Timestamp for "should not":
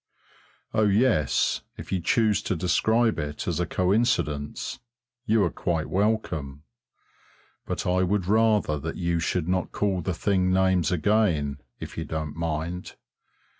9.19-9.71